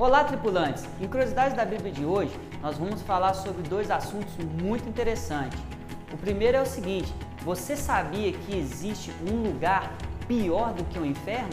[0.00, 0.88] Olá, tripulantes!
[0.98, 5.60] Em Curiosidades da Bíblia de hoje, nós vamos falar sobre dois assuntos muito interessantes.
[6.10, 7.12] O primeiro é o seguinte:
[7.44, 9.92] você sabia que existe um lugar
[10.26, 11.50] pior do que o inferno?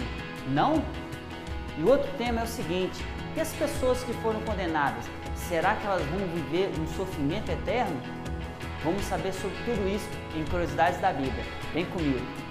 [0.47, 0.81] Não?
[1.77, 3.03] E o outro tema é o seguinte:
[3.35, 5.03] e as pessoas que foram condenadas,
[5.35, 7.99] será que elas vão viver um sofrimento eterno?
[8.81, 11.43] Vamos saber sobre tudo isso em Curiosidades da Bíblia.
[11.73, 12.46] Vem comigo!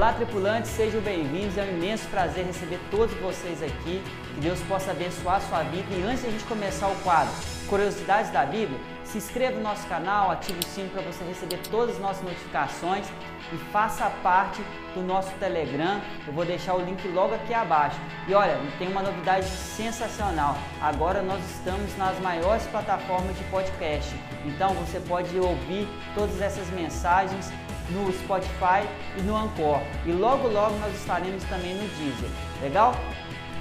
[0.00, 1.58] Olá, tripulantes, sejam bem-vindos.
[1.58, 4.02] É um imenso prazer receber todos vocês aqui.
[4.34, 5.94] Que Deus possa abençoar a sua vida.
[5.94, 7.30] E antes de a gente começar o quadro
[7.68, 11.96] Curiosidades da Bíblia, se inscreva no nosso canal, ative o sino para você receber todas
[11.96, 13.06] as nossas notificações
[13.52, 14.62] e faça parte
[14.94, 16.00] do nosso Telegram.
[16.26, 18.00] Eu vou deixar o link logo aqui abaixo.
[18.26, 20.56] E olha, tem uma novidade sensacional.
[20.80, 24.10] Agora nós estamos nas maiores plataformas de podcast.
[24.46, 27.52] Então você pode ouvir todas essas mensagens
[27.92, 28.86] no Spotify
[29.16, 29.80] e no Anchor.
[30.06, 32.30] E logo logo nós estaremos também no Deezer.
[32.62, 32.94] Legal?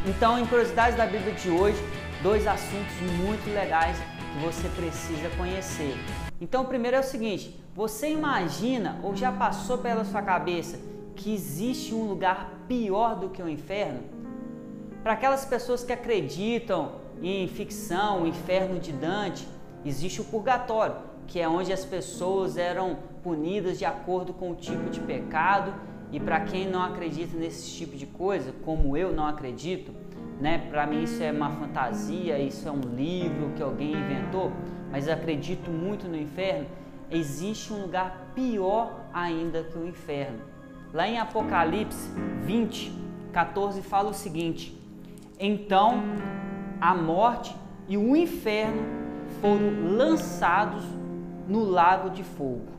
[0.06, 1.78] Então, em curiosidades da Bíblia de hoje,
[2.24, 5.96] dois assuntos muito legais que você precisa conhecer.
[6.40, 10.80] Então, o primeiro é o seguinte: você imagina ou já passou pela sua cabeça
[11.16, 14.02] que existe um lugar pior do que o inferno?
[15.04, 19.48] Para aquelas pessoas que acreditam em ficção, o inferno de Dante,
[19.86, 20.96] existe o purgatório,
[21.28, 25.74] que é onde as pessoas eram punidas de acordo com o tipo de pecado.
[26.12, 29.94] E para quem não acredita nesse tipo de coisa, como eu não acredito,
[30.40, 30.58] né?
[30.70, 34.52] Para mim isso é uma fantasia, isso é um livro que alguém inventou,
[34.92, 36.66] mas acredito muito no inferno.
[37.12, 40.40] Existe um lugar pior ainda que o inferno.
[40.94, 42.10] Lá em Apocalipse
[42.44, 42.92] 20,
[43.32, 44.76] 14 fala o seguinte:
[45.40, 46.02] Então
[46.82, 47.56] a morte
[47.88, 48.82] e o inferno
[49.42, 50.84] foram lançados
[51.48, 52.79] no lago de fogo.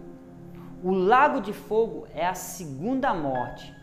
[0.82, 3.74] O lago de fogo é a segunda morte.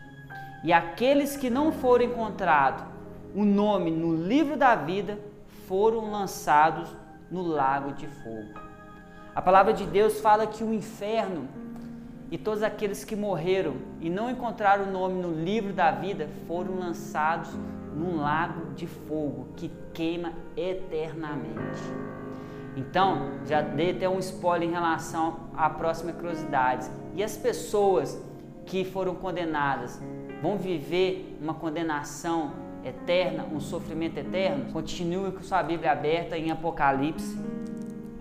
[0.64, 2.84] E aqueles que não foram encontrados
[3.34, 5.18] o nome no livro da vida
[5.68, 6.88] foram lançados
[7.30, 8.60] no lago de fogo.
[9.32, 11.46] A palavra de Deus fala que o inferno
[12.30, 16.78] e todos aqueles que morreram e não encontraram o nome no livro da vida foram
[16.78, 17.50] lançados
[17.94, 21.82] num lago de fogo que queima eternamente.
[22.78, 26.88] Então, já dei até um spoiler em relação à próxima curiosidade.
[27.12, 28.16] E as pessoas
[28.64, 30.00] que foram condenadas
[30.40, 32.52] vão viver uma condenação
[32.84, 34.72] eterna, um sofrimento eterno?
[34.72, 37.36] Continue com sua Bíblia aberta em Apocalipse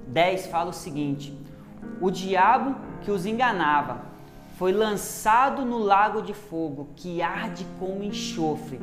[0.08, 1.38] 10 fala o seguinte:
[2.02, 4.02] O diabo que os enganava
[4.58, 8.80] foi lançado no lago de fogo que arde como enxofre,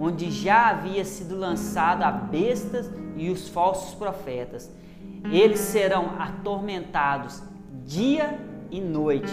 [0.00, 4.81] onde já havia sido lançado a bestas e os falsos profetas
[5.30, 7.42] eles serão atormentados
[7.84, 8.38] dia
[8.70, 9.32] e noite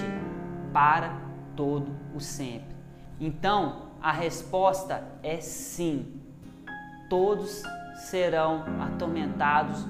[0.73, 1.19] para
[1.55, 2.75] todo o sempre.
[3.19, 6.22] Então, a resposta é sim.
[7.09, 7.63] Todos
[8.09, 9.85] serão atormentados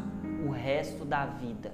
[0.46, 1.74] o resto da vida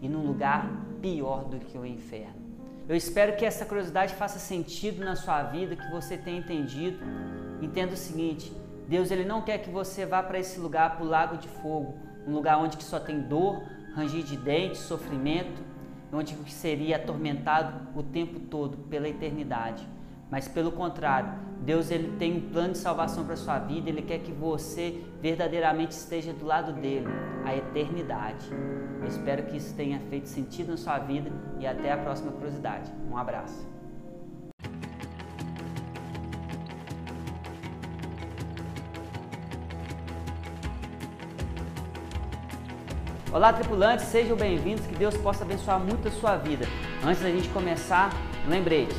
[0.00, 0.70] e num lugar
[1.02, 2.44] pior do que o inferno.
[2.88, 6.98] Eu espero que essa curiosidade faça sentido na sua vida, que você tenha entendido.
[7.62, 8.52] Entenda o seguinte:
[8.86, 11.94] Deus ele não quer que você vá para esse lugar, para o lago de fogo,
[12.26, 13.62] um lugar onde que só tem dor,
[13.94, 15.62] ranger de dentes, sofrimento,
[16.12, 19.86] onde seria atormentado o tempo todo pela eternidade.
[20.30, 24.18] Mas pelo contrário, Deus ele tem um plano de salvação para sua vida, ele quer
[24.18, 27.06] que você verdadeiramente esteja do lado dele,
[27.44, 28.48] a eternidade.
[29.00, 32.90] Eu espero que isso tenha feito sentido na sua vida e até a próxima curiosidade.
[33.10, 33.73] Um abraço.
[43.34, 46.66] Olá, tripulantes, sejam bem-vindos, que Deus possa abençoar muito a sua vida.
[47.04, 48.10] Antes da gente começar,
[48.46, 48.94] lembrete,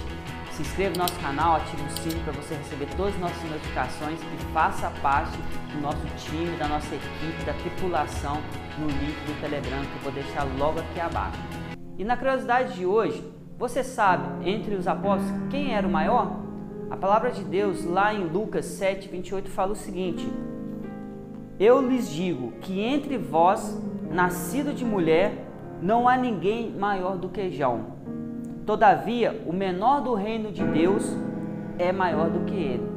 [0.51, 4.19] se inscreva no nosso canal, ative o sino para você receber todas as nossas notificações
[4.19, 5.37] e faça parte
[5.71, 8.41] do nosso time, da nossa equipe, da tripulação
[8.77, 11.39] no link do Telegram que eu vou deixar logo aqui abaixo.
[11.97, 13.23] E na curiosidade de hoje,
[13.57, 16.41] você sabe, entre os apóstolos, quem era o maior?
[16.89, 20.29] A palavra de Deus lá em Lucas 7, 28 fala o seguinte:
[21.57, 23.81] Eu lhes digo que entre vós
[24.11, 25.45] nascido de mulher,
[25.81, 27.95] não há ninguém maior do que João.
[28.65, 31.15] Todavia, o menor do reino de Deus
[31.77, 32.95] é maior do que ele.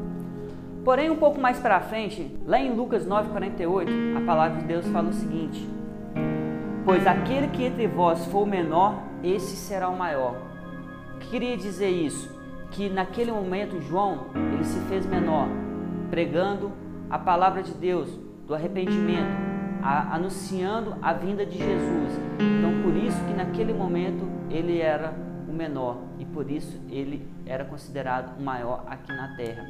[0.85, 5.11] Porém, um pouco mais para frente, lá em Lucas 9:48, a palavra de Deus fala
[5.11, 5.69] o seguinte:
[6.85, 10.37] Pois aquele que entre vós for o menor, esse será o maior.
[11.17, 12.35] O que queria dizer isso?
[12.71, 15.49] Que naquele momento João, ele se fez menor,
[16.09, 16.73] pregando
[17.11, 18.09] a palavra de Deus,
[18.47, 19.48] do arrependimento,
[19.83, 22.13] a, anunciando a vinda de Jesus.
[22.35, 25.13] Então, por isso que naquele momento ele era
[25.49, 29.65] o menor e por isso ele era considerado o maior aqui na terra.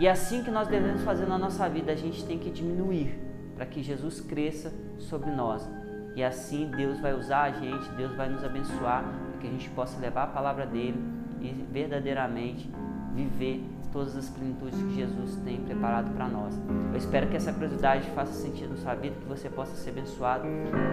[0.00, 3.18] E é assim que nós devemos fazer na nossa vida, a gente tem que diminuir
[3.56, 5.68] para que Jesus cresça sobre nós.
[6.14, 9.68] E assim Deus vai usar a gente, Deus vai nos abençoar, para que a gente
[9.70, 11.02] possa levar a palavra dele
[11.40, 12.70] e verdadeiramente
[13.14, 16.54] viver todas as plenitudes que Jesus tem preparado para nós.
[16.92, 20.46] Eu espero que essa curiosidade faça sentido na sua vida, que você possa ser abençoado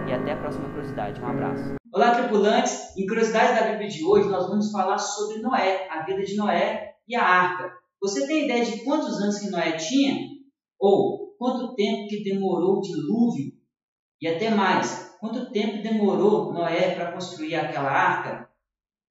[0.08, 1.20] e até a próxima curiosidade.
[1.20, 1.74] Um abraço.
[1.92, 2.96] Olá, tripulantes!
[2.96, 6.94] Em Curiosidade da Bíblia de hoje, nós vamos falar sobre Noé, a vida de Noé
[7.08, 7.72] e a arca.
[8.02, 10.14] Você tem ideia de quantos anos que Noé tinha?
[10.78, 13.52] Ou quanto tempo que demorou o dilúvio?
[14.20, 18.48] E até mais, quanto tempo demorou Noé para construir aquela arca?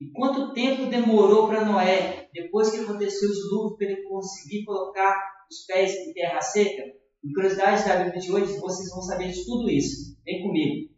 [0.02, 5.16] E quanto tempo demorou para Noé, depois que aconteceu o dilúvio, para ele conseguir colocar
[5.50, 6.84] os pés em terra seca?
[7.24, 10.18] Em curiosidade da Bíblia de hoje, vocês vão saber de tudo isso.
[10.26, 10.94] Vem comigo.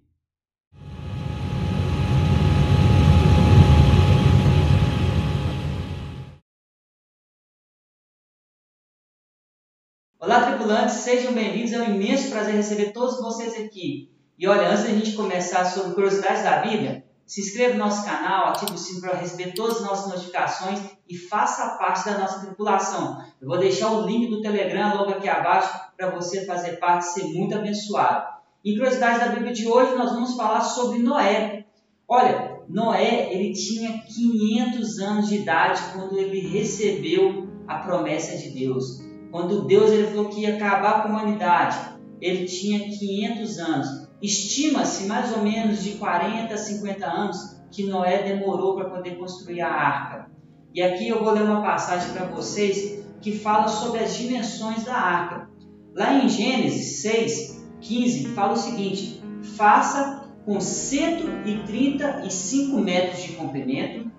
[10.20, 11.72] Olá, tripulantes, sejam bem-vindos.
[11.72, 14.12] É um imenso prazer receber todos vocês aqui.
[14.40, 18.48] E olha, antes da gente começar sobre curiosidades da Bíblia, se inscreva no nosso canal,
[18.48, 20.80] ative o sino para receber todas as nossas notificações
[21.10, 23.22] e faça parte da nossa tripulação.
[23.42, 27.10] Eu vou deixar o link do Telegram logo aqui abaixo para você fazer parte e
[27.10, 28.38] ser muito abençoado.
[28.64, 31.66] Em curiosidades da Bíblia de hoje, nós vamos falar sobre Noé.
[32.08, 39.02] Olha, Noé ele tinha 500 anos de idade quando ele recebeu a promessa de Deus.
[39.30, 41.78] Quando Deus ele falou que ia acabar com a humanidade,
[42.22, 44.07] ele tinha 500 anos.
[44.22, 49.62] Estima-se mais ou menos de 40 a 50 anos que Noé demorou para poder construir
[49.62, 50.30] a arca.
[50.74, 54.96] E aqui eu vou ler uma passagem para vocês que fala sobre as dimensões da
[54.96, 55.48] arca.
[55.96, 59.22] Lá em Gênesis 6, 15, fala o seguinte:
[59.56, 64.12] faça com 135 metros de comprimento,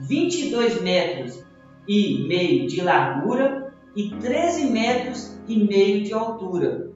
[0.00, 1.42] 22 metros
[1.88, 6.90] e meio de largura e 13 metros e meio de altura.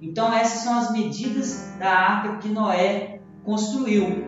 [0.00, 4.26] Então essas são as medidas da arca que Noé construiu.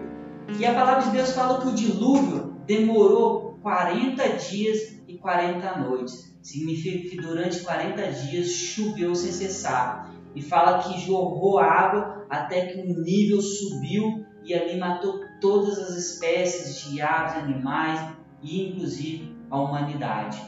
[0.59, 6.35] E a palavra de Deus fala que o dilúvio demorou 40 dias e 40 noites.
[6.43, 10.15] Significa que durante 40 dias choveu sem cessar.
[10.35, 15.97] E fala que jorrou água até que o nível subiu e ali matou todas as
[15.97, 18.01] espécies de aves, animais
[18.43, 20.41] e inclusive a humanidade.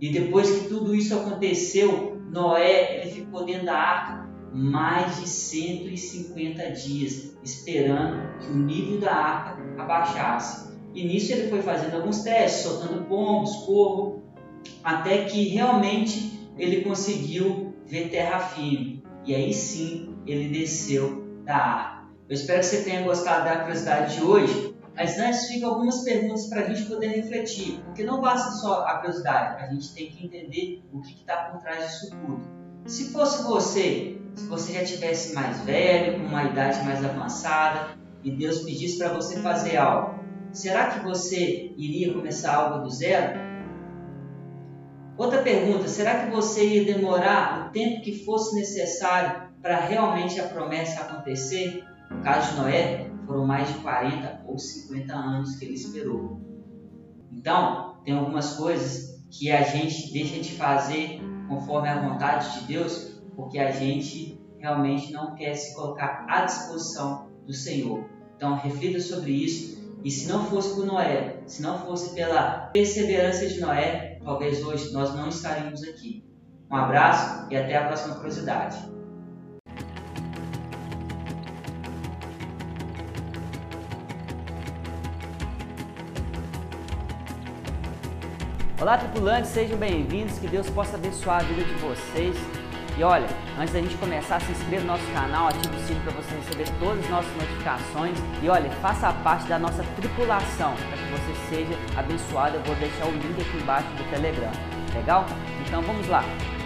[0.00, 4.17] E depois que tudo isso aconteceu, Noé ele ficou dentro da arca
[4.52, 10.68] mais de 150 dias esperando que o nível da arca abaixasse.
[10.94, 14.22] E nisso ele foi fazendo alguns testes, soltando pombos, corvo,
[14.82, 19.04] até que realmente ele conseguiu ver terra firme.
[19.24, 22.08] E aí sim ele desceu da arca.
[22.28, 24.74] Eu espero que você tenha gostado da curiosidade de hoje.
[24.98, 28.98] Mas antes ficam algumas perguntas para a gente poder refletir, porque não basta só a
[28.98, 32.40] curiosidade, a gente tem que entender o que está por trás disso tudo.
[32.84, 38.30] Se fosse você se você já tivesse mais velho, com uma idade mais avançada, e
[38.30, 40.20] Deus pedisse para você fazer algo,
[40.52, 43.38] será que você iria começar algo do zero?
[45.16, 50.46] Outra pergunta: será que você ia demorar o tempo que fosse necessário para realmente a
[50.46, 51.84] promessa acontecer?
[52.08, 56.40] No caso de Noé, foram mais de 40 ou 50 anos que ele esperou.
[57.32, 63.17] Então, tem algumas coisas que a gente deixa de fazer conforme a vontade de Deus
[63.38, 68.04] porque a gente realmente não quer se colocar à disposição do Senhor.
[68.34, 69.78] Então, reflita sobre isso.
[70.02, 74.92] E se não fosse por Noé, se não fosse pela perseverança de Noé, talvez hoje
[74.92, 76.24] nós não estaríamos aqui.
[76.68, 78.76] Um abraço e até a próxima curiosidade.
[88.80, 90.40] Olá, tripulantes, sejam bem-vindos.
[90.40, 92.36] Que Deus possa abençoar a vida de vocês
[92.98, 96.14] e olha, antes da gente começar, se inscreva no nosso canal, ative o sininho para
[96.14, 101.12] você receber todas as nossas notificações e olha, faça parte da nossa tripulação para que
[101.12, 102.56] você seja abençoado.
[102.56, 104.50] Eu vou deixar o link aqui embaixo do Telegram.
[104.92, 105.26] Legal?
[105.64, 106.24] Então vamos lá.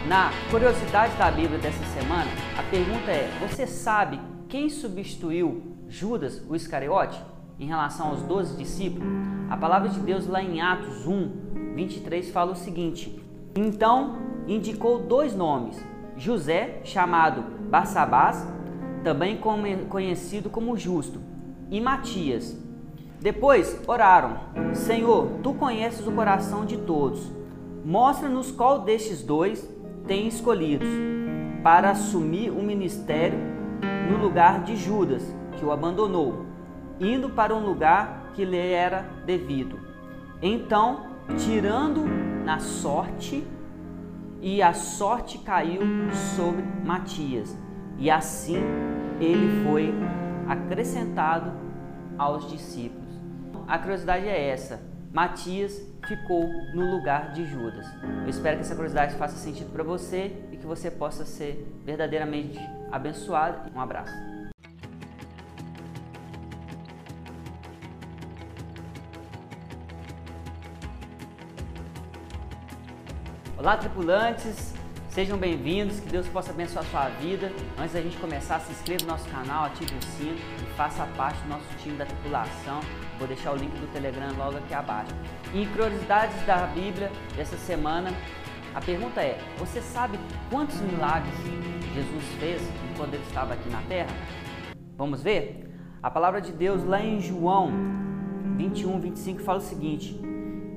[0.08, 6.56] Na curiosidade da Bíblia dessa semana, a pergunta é: você sabe quem substituiu Judas, o
[6.56, 7.22] Iscariote,
[7.60, 9.06] em relação aos 12 discípulos?
[9.50, 13.22] A palavra de Deus lá em Atos 1, 23 fala o seguinte:
[13.54, 14.16] Então
[14.48, 18.46] indicou dois nomes José, chamado Barsabás,
[19.02, 19.38] também
[19.88, 21.20] conhecido como Justo,
[21.70, 22.56] e Matias.
[23.20, 24.36] Depois oraram:
[24.74, 27.30] Senhor, tu conheces o coração de todos.
[27.84, 29.68] Mostra-nos qual destes dois
[30.06, 30.88] tem escolhidos
[31.62, 33.38] para assumir o ministério
[34.10, 35.22] no lugar de Judas,
[35.56, 36.46] que o abandonou,
[37.00, 39.78] indo para um lugar que lhe era devido.
[40.40, 41.06] Então,
[41.38, 42.04] tirando
[42.44, 43.46] na sorte,
[44.42, 45.80] e a sorte caiu
[46.36, 47.56] sobre Matias,
[47.96, 48.58] e assim
[49.20, 49.94] ele foi
[50.48, 51.52] acrescentado
[52.18, 53.08] aos discípulos.
[53.68, 54.82] A curiosidade é essa:
[55.12, 56.44] Matias ficou
[56.74, 57.86] no lugar de Judas.
[58.24, 62.58] Eu espero que essa curiosidade faça sentido para você e que você possa ser verdadeiramente
[62.90, 63.70] abençoado.
[63.74, 64.31] Um abraço.
[73.62, 74.74] Olá, tripulantes!
[75.10, 77.52] Sejam bem-vindos, que Deus possa abençoar a sua vida.
[77.78, 81.40] Antes da gente começar, se inscreva no nosso canal, ative o sino e faça parte
[81.42, 82.80] do nosso time da tripulação.
[83.20, 85.12] Vou deixar o link do Telegram logo aqui abaixo.
[85.54, 88.10] E em curiosidades da Bíblia dessa semana,
[88.74, 90.18] a pergunta é: você sabe
[90.50, 91.32] quantos milagres
[91.94, 92.60] Jesus fez
[92.96, 94.10] quando ele estava aqui na terra?
[94.98, 95.72] Vamos ver?
[96.02, 97.70] A palavra de Deus lá em João
[98.56, 100.31] 21, 25 fala o seguinte: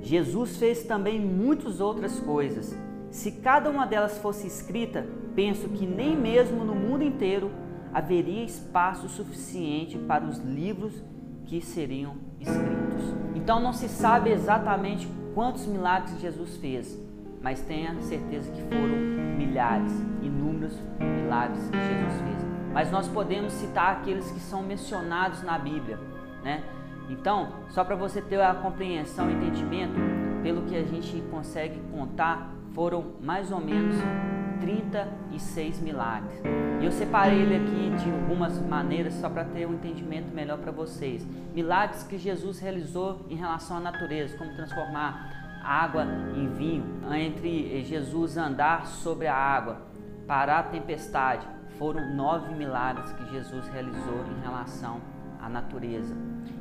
[0.05, 2.75] Jesus fez também muitas outras coisas
[3.15, 7.49] se cada uma delas fosse escrita, penso que nem mesmo no mundo inteiro
[7.93, 11.01] haveria espaço suficiente para os livros
[11.45, 13.15] que seriam escritos.
[13.33, 16.99] Então não se sabe exatamente quantos milagres Jesus fez,
[17.41, 18.97] mas tenha certeza que foram
[19.37, 22.45] milhares, inúmeros milagres que Jesus fez.
[22.73, 25.97] Mas nós podemos citar aqueles que são mencionados na Bíblia,
[26.43, 26.65] né?
[27.09, 29.95] Então, só para você ter a compreensão e entendimento,
[30.41, 33.95] pelo que a gente consegue contar, foram mais ou menos
[34.59, 36.41] 36 milagres.
[36.81, 40.71] E eu separei ele aqui de algumas maneiras só para ter um entendimento melhor para
[40.71, 41.25] vocês.
[41.53, 48.37] Milagres que Jesus realizou em relação à natureza, como transformar água em vinho, entre Jesus
[48.37, 49.81] andar sobre a água,
[50.27, 51.47] parar a tempestade.
[51.77, 55.14] Foram nove milagres que Jesus realizou em relação à
[55.49, 56.15] natureza.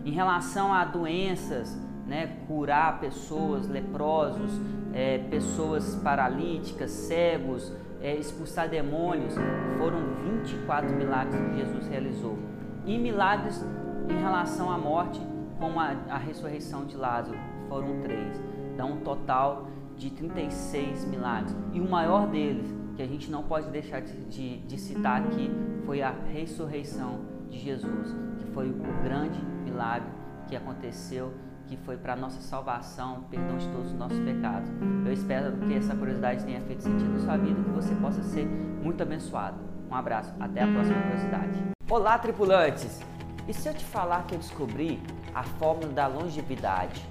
[0.04, 1.76] Em relação a doenças,
[2.06, 4.50] né, curar pessoas, leprosos,
[4.92, 9.34] é, pessoas paralíticas, cegos, é, expulsar demônios.
[9.78, 10.00] Foram
[10.42, 12.38] 24 milagres que Jesus realizou.
[12.84, 13.64] E milagres
[14.08, 15.20] em relação à morte,
[15.58, 17.38] como a, a ressurreição de Lázaro,
[17.68, 18.38] foram três.
[18.76, 21.56] Dá um total de 36 milagres.
[21.72, 25.50] E o maior deles, que a gente não pode deixar de, de, de citar aqui,
[25.86, 28.14] foi a ressurreição de Jesus,
[28.54, 30.08] foi o grande milagre
[30.46, 31.34] que aconteceu
[31.66, 34.70] que foi para nossa salvação, perdão de todos os nossos pecados.
[35.04, 38.44] Eu espero que essa curiosidade tenha feito sentido na sua vida, que você possa ser
[38.46, 39.58] muito abençoado.
[39.90, 41.64] Um abraço, até a próxima curiosidade.
[41.88, 43.00] Olá, tripulantes!
[43.48, 45.00] E se eu te falar que eu descobri
[45.34, 47.04] a fórmula da longevidade?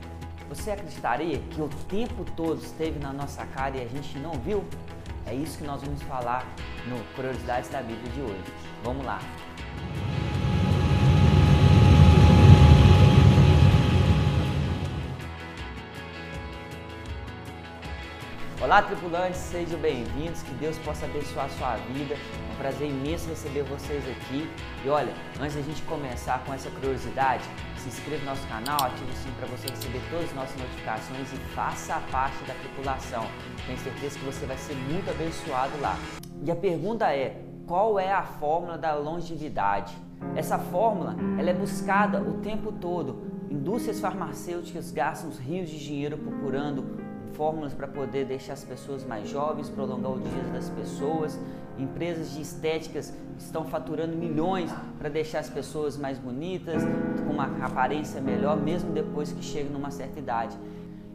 [0.49, 4.63] Você acreditaria que o tempo todo esteve na nossa cara e a gente não viu?
[5.25, 6.45] É isso que nós vamos falar
[6.87, 8.53] no Curiosidades da Bíblia de hoje.
[8.83, 9.19] Vamos lá!
[18.63, 22.13] Olá, tripulantes, sejam bem-vindos, que Deus possa abençoar a sua vida.
[22.13, 24.49] É um prazer imenso receber vocês aqui.
[24.85, 27.43] E olha, antes da gente começar com essa curiosidade,
[27.75, 31.33] se inscreva no nosso canal, ative o sininho para você receber todas as nossas notificações
[31.33, 33.25] e faça parte da tripulação.
[33.65, 35.97] Tenho certeza que você vai ser muito abençoado lá.
[36.41, 37.35] E a pergunta é:
[37.67, 39.93] qual é a fórmula da longevidade?
[40.37, 43.29] Essa fórmula ela é buscada o tempo todo.
[43.51, 47.02] Indústrias farmacêuticas gastam rios de dinheiro procurando
[47.35, 51.39] fórmulas para poder deixar as pessoas mais jovens, prolongar o dia das pessoas.
[51.77, 56.83] Empresas de estéticas estão faturando milhões para deixar as pessoas mais bonitas,
[57.25, 60.57] com uma aparência melhor, mesmo depois que chegam numa certa idade.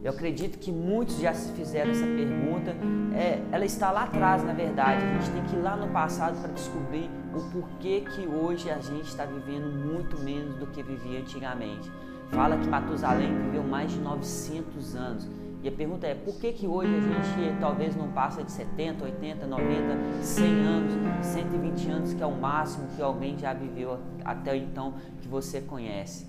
[0.01, 2.73] Eu acredito que muitos já se fizeram essa pergunta.
[3.13, 5.03] É, ela está lá atrás, na verdade.
[5.03, 8.79] A gente tem que ir lá no passado para descobrir o porquê que hoje a
[8.79, 11.91] gente está vivendo muito menos do que vivia antigamente.
[12.31, 15.27] Fala que Matusalém viveu mais de 900 anos.
[15.61, 19.03] E a pergunta é, por que que hoje a gente talvez não passa de 70,
[19.03, 24.55] 80, 90, 100 anos, 120 anos, que é o máximo que alguém já viveu até
[24.55, 26.25] então que você conhece?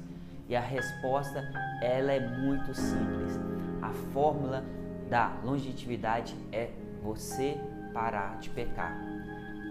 [0.49, 1.49] E a resposta,
[1.80, 3.38] ela é muito simples.
[3.80, 4.64] A fórmula
[5.08, 6.70] da longevidade é
[7.00, 7.56] você
[7.94, 8.96] parar de pecar.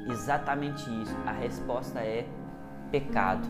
[0.10, 1.16] Exatamente isso.
[1.25, 2.25] A resposta é
[2.92, 3.46] pecado.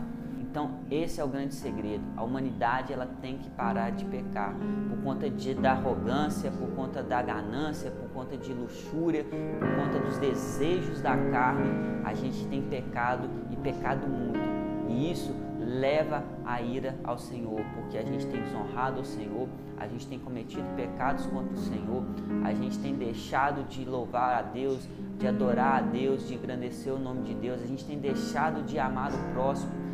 [0.50, 2.02] Então, esse é o grande segredo.
[2.16, 4.52] A humanidade ela tem que parar de pecar
[4.88, 10.00] por conta de, da arrogância, por conta da ganância, por conta de luxúria, por conta
[10.00, 11.70] dos desejos da carne.
[12.04, 14.40] A gente tem pecado e pecado muito.
[14.88, 19.86] E isso leva a ira ao Senhor, porque a gente tem desonrado o Senhor, a
[19.86, 22.02] gente tem cometido pecados contra o Senhor,
[22.42, 26.98] a gente tem deixado de louvar a Deus, de adorar a Deus, de engrandecer o
[26.98, 29.89] nome de Deus, a gente tem deixado de amar o próximo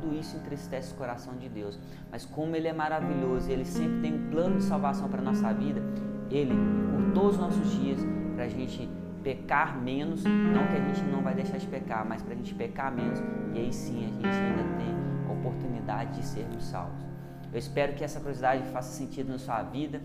[0.00, 1.78] tudo isso entristece o coração de Deus.
[2.10, 5.24] Mas como Ele é maravilhoso e Ele sempre tem um plano de salvação para a
[5.24, 5.80] nossa vida,
[6.30, 6.54] Ele,
[7.14, 8.00] todos os nossos dias,
[8.34, 8.88] para a gente
[9.22, 12.54] pecar menos, não que a gente não vai deixar de pecar, mas para a gente
[12.54, 13.20] pecar menos
[13.54, 14.94] e aí sim a gente ainda tem
[15.28, 17.04] a oportunidade de sermos salvos.
[17.52, 20.00] Eu espero que essa curiosidade faça sentido na sua vida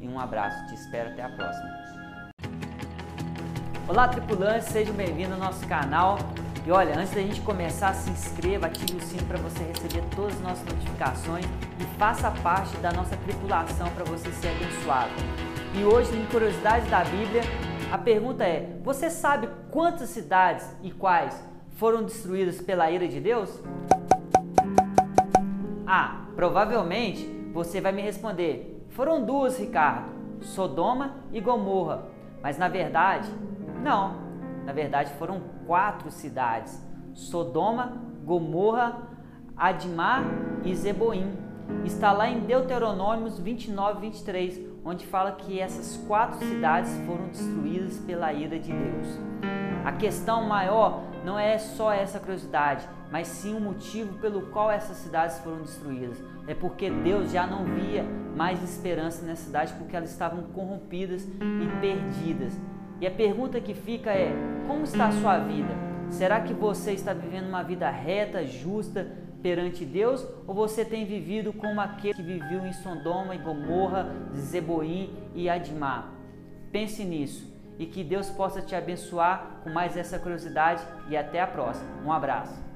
[0.00, 0.66] e um abraço.
[0.66, 1.82] Te espero até a próxima.
[3.88, 6.18] Olá, tripulantes, sejam bem-vindos ao nosso canal.
[6.64, 10.36] E olha, antes da gente começar, se inscreva, ative o sino para você receber todas
[10.36, 11.44] as nossas notificações
[11.80, 15.10] e faça parte da nossa tripulação para você ser abençoado.
[15.74, 17.42] E hoje, em Curiosidades da Bíblia,
[17.90, 21.36] a pergunta é: você sabe quantas cidades e quais
[21.70, 23.50] foram destruídas pela ira de Deus?
[25.84, 30.10] Ah, provavelmente você vai me responder: foram duas, Ricardo,
[30.42, 32.04] Sodoma e Gomorra.
[32.40, 33.28] Mas na verdade,
[33.82, 34.22] não.
[34.64, 36.80] Na verdade, foram quatro cidades:
[37.14, 37.92] Sodoma,
[38.24, 39.08] Gomorra,
[39.56, 40.24] Admar
[40.64, 41.36] e Zeboim.
[41.84, 48.32] Está lá em Deuteronômios 29, 23 onde fala que essas quatro cidades foram destruídas pela
[48.32, 49.06] ira de Deus.
[49.84, 54.96] A questão maior não é só essa curiosidade, mas sim o motivo pelo qual essas
[54.98, 56.22] cidades foram destruídas.
[56.46, 58.04] É porque Deus já não via
[58.36, 62.52] mais esperança nessa cidade porque elas estavam corrompidas e perdidas.
[63.02, 64.32] E a pergunta que fica é:
[64.68, 65.74] como está a sua vida?
[66.08, 69.10] Será que você está vivendo uma vida reta, justa,
[69.42, 75.12] perante Deus ou você tem vivido como aquele que viveu em Sodoma e Gomorra, Zeboim
[75.34, 76.12] e Admar?
[76.70, 81.46] Pense nisso e que Deus possa te abençoar com mais essa curiosidade e até a
[81.48, 81.90] próxima.
[82.06, 82.71] Um abraço.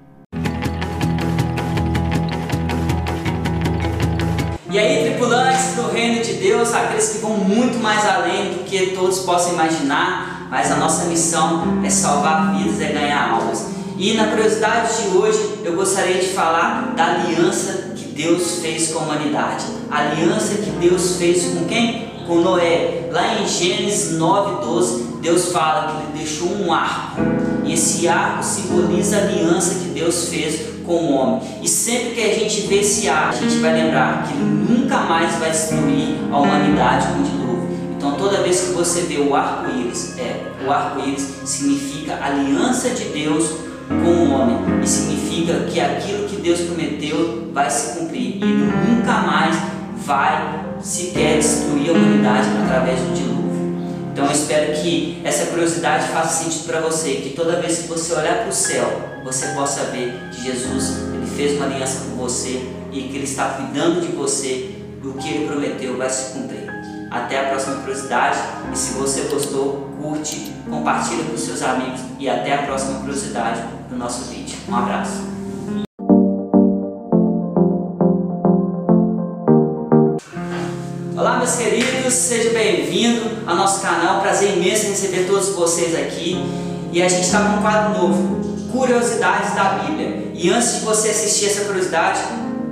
[4.69, 8.97] E aí, tripulantes do Reino de Deus, aqueles que vão muito mais além do que
[8.97, 13.67] todos possam imaginar, mas a nossa missão é salvar vidas, é ganhar almas.
[13.97, 18.99] E na curiosidade de hoje eu gostaria de falar da aliança que Deus fez com
[18.99, 19.65] a humanidade.
[19.89, 22.25] A aliança que Deus fez com quem?
[22.27, 23.09] Com Noé.
[23.13, 27.21] Lá em Gênesis 9:12, Deus fala que ele deixou um arco.
[27.65, 31.41] E esse arco simboliza a aliança que Deus fez com o homem.
[31.63, 35.35] E sempre que a gente vê esse arco, a gente vai lembrar que nunca mais
[35.37, 37.69] vai destruir a humanidade com o dilúvio.
[37.97, 43.51] Então toda vez que você vê o arco-íris, é, o arco-íris significa aliança de Deus
[43.89, 44.57] com o homem.
[44.83, 48.37] E significa que aquilo que Deus prometeu vai se cumprir.
[48.37, 49.57] E nunca mais
[50.05, 53.36] vai sequer destruir a humanidade através do dilúvio.
[54.17, 58.15] Então eu espero que essa curiosidade faça sentido para você, que toda vez que você
[58.15, 62.67] olhar para o céu, você possa ver que Jesus ele fez uma aliança com você
[62.91, 64.75] e que ele está cuidando de você
[65.05, 66.67] e o que ele prometeu vai se cumprir.
[67.11, 68.39] Até a próxima curiosidade
[68.73, 73.97] e se você gostou, curte, compartilha com seus amigos e até a próxima curiosidade do
[73.97, 74.57] nosso vídeo.
[74.67, 75.36] Um abraço.
[81.47, 86.45] Meus queridos, seja bem-vindo ao nosso canal, prazer imenso receber todos vocês aqui
[86.93, 90.33] e a gente está com um quadro novo, Curiosidades da Bíblia.
[90.35, 92.19] E antes de você assistir essa curiosidade,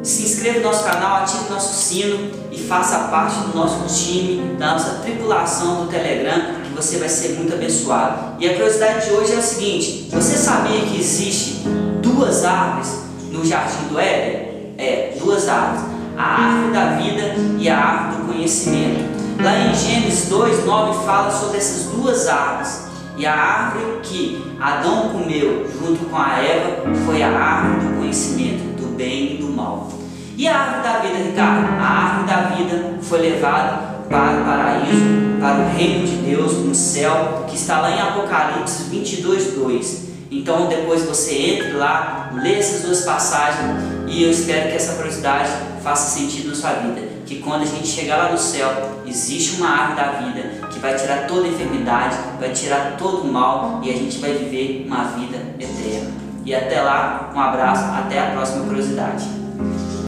[0.02, 4.56] se inscreva no nosso canal, ative o nosso sino e faça parte do nosso time,
[4.56, 8.34] da nossa tripulação do Telegram, que você vai ser muito abençoado.
[8.40, 11.62] E a curiosidade de hoje é o seguinte: você sabia que existe
[12.02, 12.90] duas árvores
[13.30, 14.74] no jardim do Éden?
[14.76, 19.14] É, duas árvores: a árvore da vida e a árvore do conhecimento.
[19.42, 22.84] Lá em Gênesis 2, 9 fala sobre essas duas árvores.
[23.16, 28.74] E a árvore que Adão comeu junto com a Eva foi a árvore do conhecimento
[28.96, 29.88] bem e do mal.
[30.36, 31.80] E a árvore da vida, Ricardo?
[31.80, 36.74] A árvore da vida foi levada para o paraíso, para o reino de Deus no
[36.74, 40.04] céu, que está lá em Apocalipse 22, 2.
[40.30, 45.50] Então depois você entre lá, lê essas duas passagens e eu espero que essa curiosidade
[45.82, 47.00] faça sentido na sua vida.
[47.26, 50.94] Que quando a gente chegar lá no céu, existe uma árvore da vida que vai
[50.94, 55.38] tirar toda enfermidade, vai tirar todo o mal e a gente vai viver uma vida
[55.58, 56.10] eterna.
[56.44, 59.43] E até lá, um abraço, até a próxima curiosidade.